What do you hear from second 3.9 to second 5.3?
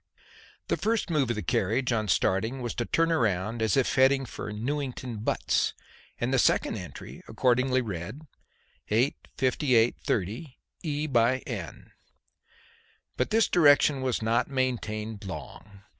heading for Newington